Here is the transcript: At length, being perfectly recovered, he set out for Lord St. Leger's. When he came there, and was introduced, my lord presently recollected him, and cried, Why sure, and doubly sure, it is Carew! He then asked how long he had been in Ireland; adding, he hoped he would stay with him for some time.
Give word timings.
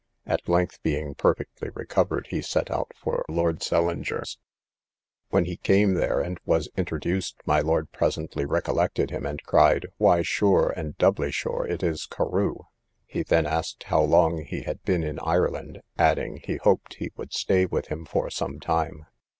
At 0.25 0.49
length, 0.49 0.81
being 0.81 1.13
perfectly 1.13 1.69
recovered, 1.69 2.25
he 2.31 2.41
set 2.41 2.71
out 2.71 2.91
for 2.95 3.23
Lord 3.29 3.61
St. 3.61 3.83
Leger's. 3.85 4.39
When 5.29 5.45
he 5.45 5.57
came 5.57 5.93
there, 5.93 6.19
and 6.19 6.39
was 6.43 6.69
introduced, 6.75 7.39
my 7.45 7.59
lord 7.59 7.91
presently 7.91 8.43
recollected 8.43 9.11
him, 9.11 9.27
and 9.27 9.43
cried, 9.43 9.85
Why 9.97 10.23
sure, 10.23 10.73
and 10.75 10.97
doubly 10.97 11.31
sure, 11.31 11.67
it 11.69 11.83
is 11.83 12.07
Carew! 12.07 12.55
He 13.05 13.21
then 13.21 13.45
asked 13.45 13.83
how 13.83 14.01
long 14.01 14.43
he 14.43 14.63
had 14.63 14.81
been 14.81 15.03
in 15.03 15.19
Ireland; 15.19 15.83
adding, 15.99 16.41
he 16.45 16.55
hoped 16.55 16.95
he 16.95 17.11
would 17.15 17.31
stay 17.31 17.67
with 17.67 17.89
him 17.89 18.03
for 18.05 18.31
some 18.31 18.59
time. 18.59 19.05